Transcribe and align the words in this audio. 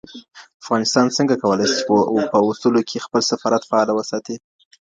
افغانستان 0.63 1.05
څنګه 1.17 1.35
کولای 1.43 1.67
سي 1.75 1.81
په 2.31 2.37
اوسلو 2.45 2.81
کي 2.89 2.97
خپل 3.05 3.21
سفارت 3.31 3.61
فعال 3.69 3.89
وساتي؟ 3.93 4.35